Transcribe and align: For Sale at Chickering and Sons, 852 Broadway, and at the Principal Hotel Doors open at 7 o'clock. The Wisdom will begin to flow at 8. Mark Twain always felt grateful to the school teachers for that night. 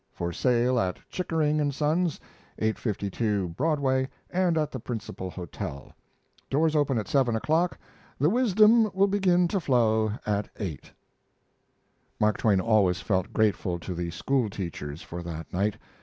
For 0.11 0.33
Sale 0.33 0.79
at 0.79 0.97
Chickering 1.11 1.61
and 1.61 1.71
Sons, 1.71 2.19
852 2.57 3.49
Broadway, 3.49 4.09
and 4.31 4.57
at 4.57 4.71
the 4.71 4.79
Principal 4.79 5.29
Hotel 5.29 5.93
Doors 6.49 6.75
open 6.75 6.97
at 6.97 7.07
7 7.07 7.35
o'clock. 7.35 7.77
The 8.17 8.31
Wisdom 8.31 8.89
will 8.95 9.05
begin 9.05 9.47
to 9.49 9.59
flow 9.59 10.13
at 10.25 10.49
8. 10.59 10.91
Mark 12.19 12.39
Twain 12.39 12.59
always 12.59 12.99
felt 12.99 13.31
grateful 13.31 13.77
to 13.77 13.93
the 13.93 14.09
school 14.09 14.49
teachers 14.49 15.03
for 15.03 15.21
that 15.21 15.53
night. 15.53 15.77